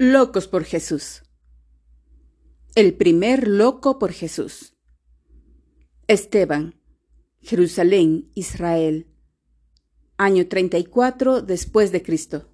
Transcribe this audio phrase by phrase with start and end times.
[0.00, 1.24] Locos por Jesús.
[2.76, 4.76] El primer loco por Jesús.
[6.06, 6.80] Esteban,
[7.40, 9.08] Jerusalén, Israel.
[10.16, 12.48] Año 34 después de Cristo.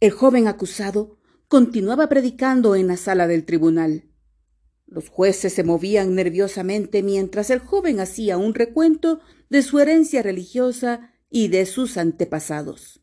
[0.00, 4.10] El joven acusado continuaba predicando en la sala del tribunal.
[4.84, 11.14] Los jueces se movían nerviosamente mientras el joven hacía un recuento de su herencia religiosa
[11.30, 13.02] y de sus antepasados.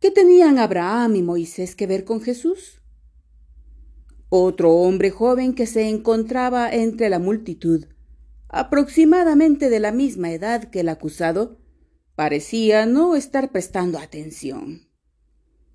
[0.00, 2.80] ¿Qué tenían Abraham y Moisés que ver con Jesús?
[4.28, 7.86] Otro hombre joven que se encontraba entre la multitud,
[8.48, 11.58] aproximadamente de la misma edad que el acusado,
[12.14, 14.88] parecía no estar prestando atención.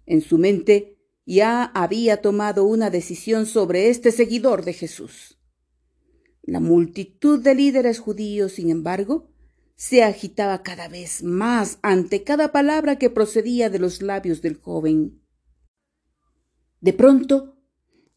[0.05, 5.37] En su mente ya había tomado una decisión sobre este seguidor de Jesús.
[6.41, 9.32] La multitud de líderes judíos, sin embargo,
[9.75, 15.21] se agitaba cada vez más ante cada palabra que procedía de los labios del joven.
[16.79, 17.57] De pronto,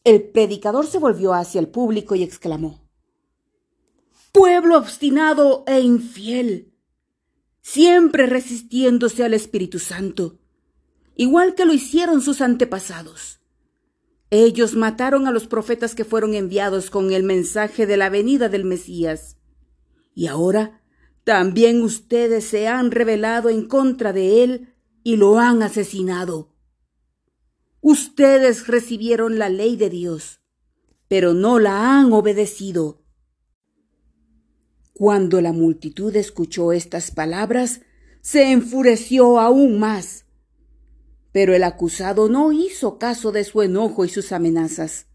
[0.05, 2.87] el predicador se volvió hacia el público y exclamó
[4.33, 6.75] Pueblo obstinado e infiel,
[7.63, 10.39] siempre resistiéndose al Espíritu Santo,
[11.15, 13.41] igual que lo hicieron sus antepasados.
[14.31, 18.65] Ellos mataron a los profetas que fueron enviados con el mensaje de la venida del
[18.65, 19.39] Mesías.
[20.15, 20.83] Y ahora
[21.27, 26.55] también ustedes se han rebelado en contra de él y lo han asesinado.
[27.81, 30.41] Ustedes recibieron la ley de Dios,
[31.09, 33.03] pero no la han obedecido.
[34.93, 37.81] Cuando la multitud escuchó estas palabras,
[38.21, 40.27] se enfureció aún más.
[41.33, 45.07] Pero el acusado no hizo caso de su enojo y sus amenazas.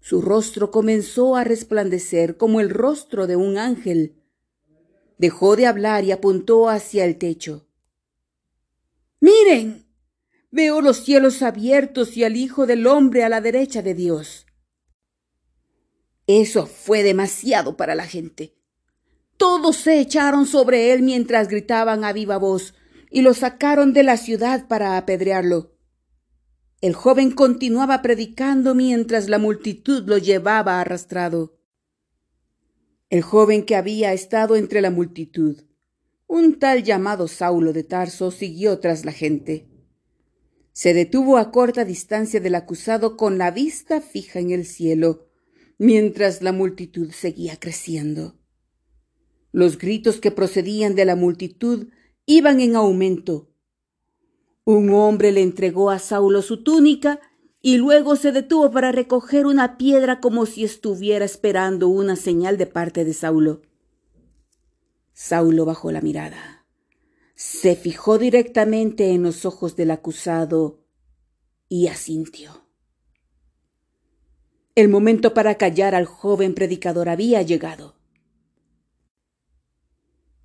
[0.00, 4.19] Su rostro comenzó a resplandecer como el rostro de un ángel
[5.20, 7.66] Dejó de hablar y apuntó hacia el techo.
[9.20, 9.84] Miren,
[10.50, 14.46] veo los cielos abiertos y al Hijo del Hombre a la derecha de Dios.
[16.26, 18.56] Eso fue demasiado para la gente.
[19.36, 22.72] Todos se echaron sobre él mientras gritaban a viva voz
[23.10, 25.76] y lo sacaron de la ciudad para apedrearlo.
[26.80, 31.59] El joven continuaba predicando mientras la multitud lo llevaba arrastrado
[33.10, 35.64] el joven que había estado entre la multitud,
[36.28, 39.68] un tal llamado Saulo de Tarso, siguió tras la gente.
[40.72, 45.28] Se detuvo a corta distancia del acusado con la vista fija en el cielo,
[45.76, 48.38] mientras la multitud seguía creciendo.
[49.50, 51.88] Los gritos que procedían de la multitud
[52.26, 53.50] iban en aumento.
[54.62, 57.18] Un hombre le entregó a Saulo su túnica
[57.62, 62.66] y luego se detuvo para recoger una piedra como si estuviera esperando una señal de
[62.66, 63.62] parte de Saulo.
[65.12, 66.66] Saulo bajó la mirada.
[67.34, 70.80] Se fijó directamente en los ojos del acusado
[71.68, 72.66] y asintió.
[74.74, 77.96] El momento para callar al joven predicador había llegado.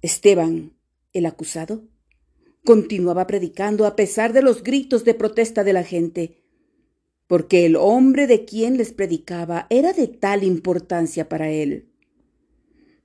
[0.01, 0.77] Esteban,
[1.13, 1.83] el acusado,
[2.65, 6.44] continuaba predicando a pesar de los gritos de protesta de la gente
[7.27, 11.89] porque el hombre de quien les predicaba era de tal importancia para él.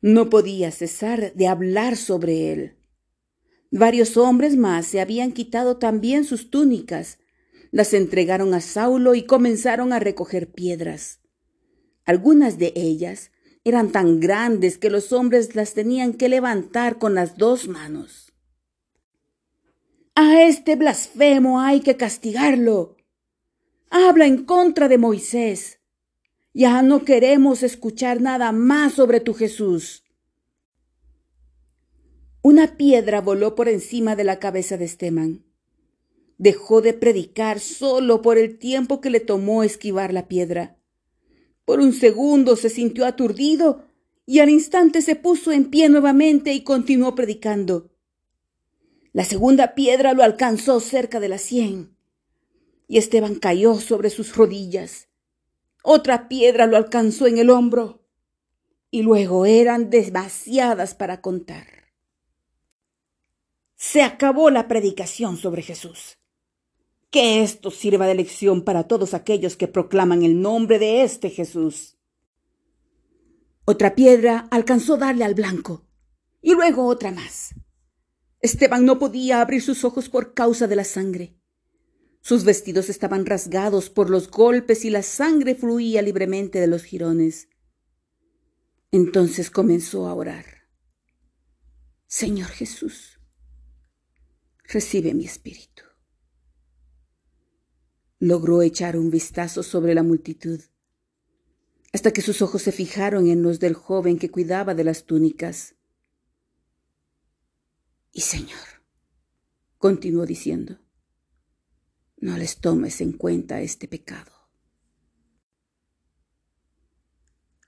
[0.03, 2.77] No podía cesar de hablar sobre él.
[3.71, 7.19] Varios hombres más se habían quitado también sus túnicas,
[7.71, 11.21] las entregaron a Saulo y comenzaron a recoger piedras.
[12.05, 13.31] Algunas de ellas
[13.63, 18.33] eran tan grandes que los hombres las tenían que levantar con las dos manos.
[20.15, 22.97] A este blasfemo hay que castigarlo,
[24.09, 25.81] habla en contra de Moisés.
[26.53, 30.05] Ya no queremos escuchar nada más sobre tu Jesús.
[32.43, 35.45] Una piedra voló por encima de la cabeza de Esteban.
[36.39, 40.79] Dejó de predicar solo por el tiempo que le tomó esquivar la piedra.
[41.65, 43.85] Por un segundo se sintió aturdido
[44.27, 47.91] y al instante se puso en pie nuevamente y continuó predicando.
[49.13, 52.00] La segunda piedra lo alcanzó cerca de la sien
[52.91, 55.07] y Esteban cayó sobre sus rodillas.
[55.85, 58.05] Otra piedra lo alcanzó en el hombro
[58.91, 61.69] y luego eran demasiadas para contar.
[63.77, 66.19] Se acabó la predicación sobre Jesús.
[67.11, 71.97] Que esto sirva de lección para todos aquellos que proclaman el nombre de este Jesús.
[73.67, 75.87] Otra piedra alcanzó darle al blanco
[76.43, 77.55] y luego otra más.
[78.41, 81.40] Esteban no podía abrir sus ojos por causa de la sangre.
[82.21, 87.49] Sus vestidos estaban rasgados por los golpes y la sangre fluía libremente de los jirones.
[88.93, 90.45] Entonces comenzó a orar.
[92.07, 93.21] Señor Jesús,
[94.65, 95.85] recibe mi espíritu.
[98.19, 100.61] Logró echar un vistazo sobre la multitud,
[101.93, 105.75] hasta que sus ojos se fijaron en los del joven que cuidaba de las túnicas.
[108.13, 108.59] Y Señor,
[109.79, 110.79] continuó diciendo,
[112.21, 114.31] no les tomes en cuenta este pecado.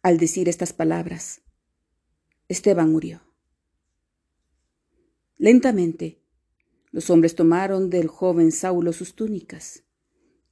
[0.02, 1.40] Al decir estas palabras,
[2.48, 3.22] Esteban murió.
[5.38, 6.20] Lentamente,
[6.90, 9.84] los hombres tomaron del joven Saulo sus túnicas,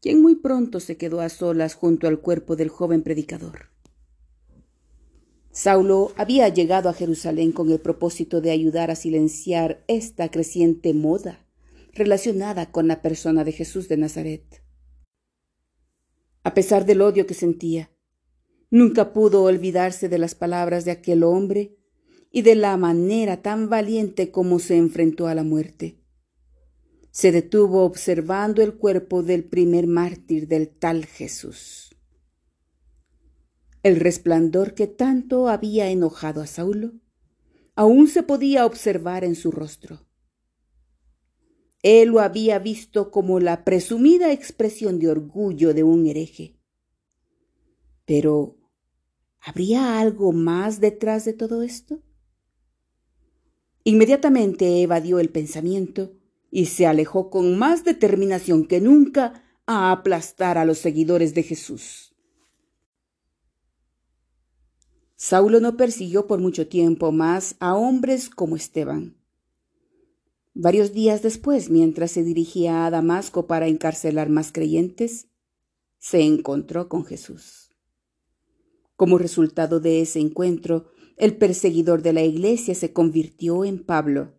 [0.01, 3.71] quien muy pronto se quedó a solas junto al cuerpo del joven predicador.
[5.53, 11.40] Saulo había llegado a Jerusalén con el propósito de ayudar a silenciar esta creciente moda
[11.93, 14.63] relacionada con la persona de Jesús de Nazaret.
[16.43, 17.91] A pesar del odio que sentía,
[18.71, 21.77] nunca pudo olvidarse de las palabras de aquel hombre
[22.31, 26.01] y de la manera tan valiente como se enfrentó a la muerte.
[27.11, 31.97] Se detuvo observando el cuerpo del primer mártir del tal Jesús.
[33.83, 36.93] El resplandor que tanto había enojado a Saulo
[37.75, 40.07] aún se podía observar en su rostro.
[41.83, 46.59] Él lo había visto como la presumida expresión de orgullo de un hereje.
[48.05, 48.59] Pero,
[49.41, 52.03] ¿habría algo más detrás de todo esto?
[53.85, 56.13] Inmediatamente evadió el pensamiento
[56.51, 62.15] y se alejó con más determinación que nunca a aplastar a los seguidores de Jesús.
[65.17, 69.20] Saulo no persiguió por mucho tiempo más a hombres como Esteban.
[70.63, 75.29] Varios días después, mientras se dirigía a Damasco para encarcelar más creyentes,
[75.99, 77.71] se encontró con Jesús.
[78.95, 80.85] Como resultado de ese encuentro,
[81.17, 84.35] el perseguidor de la iglesia se convirtió en Pablo,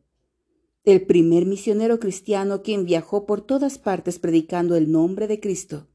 [0.84, 5.88] el primer misionero cristiano quien viajó por todas partes predicando el nombre de Cristo.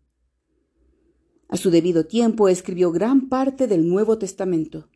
[1.46, 4.88] A su debido tiempo escribió gran parte del Nuevo Testamento.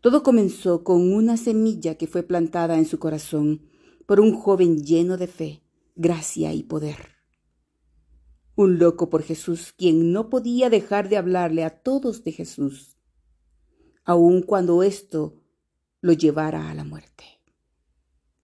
[0.00, 3.73] Todo comenzó con una semilla que fue plantada en su corazón
[4.06, 5.62] por un joven lleno de fe,
[5.94, 7.14] gracia y poder.
[8.56, 12.96] Un loco por Jesús, quien no podía dejar de hablarle a todos de Jesús,
[14.04, 15.42] aun cuando esto
[16.00, 17.33] lo llevara a la muerte.